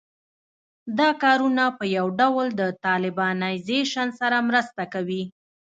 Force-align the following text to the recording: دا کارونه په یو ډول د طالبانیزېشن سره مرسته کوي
دا 0.99 1.09
کارونه 1.23 1.63
په 1.77 1.85
یو 1.97 2.07
ډول 2.19 2.47
د 2.59 2.61
طالبانیزېشن 2.85 4.07
سره 4.19 4.37
مرسته 4.49 4.83
کوي 4.93 5.23